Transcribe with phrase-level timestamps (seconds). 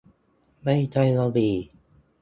[0.63, 1.49] ไม่ใช่วลี